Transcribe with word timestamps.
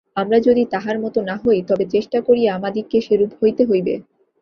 আমরা 0.15 0.37
যদি 0.39 0.63
তাঁহার 0.73 0.97
মত 0.99 1.15
না 1.29 1.35
হই, 1.43 1.59
তবে 1.69 1.85
চেষ্টা 1.85 2.17
করিয়া 2.27 2.49
আমাদিগকে 2.53 2.97
সেরূপ 3.01 3.31
হইতে 3.41 3.63
হইবে। 3.65 3.93